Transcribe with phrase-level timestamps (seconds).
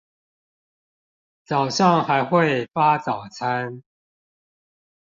[1.45, 3.83] 早上還會發早餐